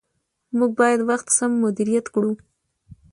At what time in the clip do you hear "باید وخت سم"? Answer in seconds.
0.79-1.51